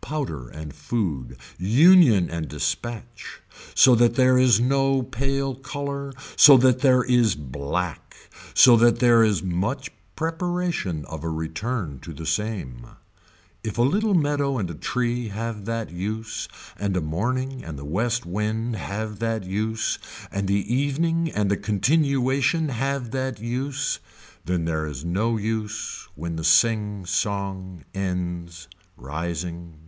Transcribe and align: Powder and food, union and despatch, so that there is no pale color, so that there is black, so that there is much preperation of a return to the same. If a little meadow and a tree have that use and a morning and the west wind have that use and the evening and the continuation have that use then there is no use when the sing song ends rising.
Powder 0.00 0.50
and 0.50 0.74
food, 0.74 1.38
union 1.56 2.28
and 2.30 2.46
despatch, 2.46 3.40
so 3.74 3.94
that 3.94 4.16
there 4.16 4.36
is 4.36 4.60
no 4.60 5.02
pale 5.02 5.54
color, 5.54 6.12
so 6.36 6.58
that 6.58 6.80
there 6.80 7.02
is 7.02 7.34
black, 7.34 8.14
so 8.52 8.76
that 8.76 8.98
there 8.98 9.24
is 9.24 9.42
much 9.42 9.90
preperation 10.14 11.06
of 11.06 11.24
a 11.24 11.30
return 11.30 12.00
to 12.00 12.12
the 12.12 12.26
same. 12.26 12.86
If 13.64 13.78
a 13.78 13.82
little 13.82 14.12
meadow 14.12 14.58
and 14.58 14.70
a 14.70 14.74
tree 14.74 15.28
have 15.28 15.64
that 15.64 15.90
use 15.90 16.48
and 16.78 16.98
a 16.98 17.00
morning 17.00 17.64
and 17.64 17.78
the 17.78 17.84
west 17.86 18.26
wind 18.26 18.76
have 18.76 19.20
that 19.20 19.44
use 19.44 19.98
and 20.30 20.46
the 20.46 20.72
evening 20.72 21.30
and 21.32 21.50
the 21.50 21.56
continuation 21.56 22.68
have 22.68 23.10
that 23.12 23.40
use 23.40 24.00
then 24.44 24.66
there 24.66 24.84
is 24.84 25.02
no 25.02 25.38
use 25.38 26.06
when 26.14 26.36
the 26.36 26.44
sing 26.44 27.06
song 27.06 27.84
ends 27.94 28.68
rising. 28.98 29.78